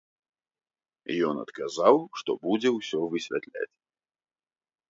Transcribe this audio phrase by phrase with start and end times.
[1.31, 3.71] Ён адказаў, што будзе ўсё высвятляць.